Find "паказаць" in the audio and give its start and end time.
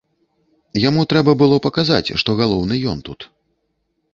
1.67-2.13